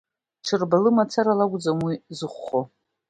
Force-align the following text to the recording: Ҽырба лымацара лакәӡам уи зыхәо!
Ҽырба 0.45 0.77
лымацара 0.83 1.39
лакәӡам 1.39 1.79
уи 1.85 1.95
зыхәо! 2.17 2.61